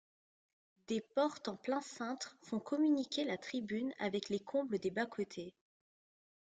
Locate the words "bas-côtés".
4.89-5.53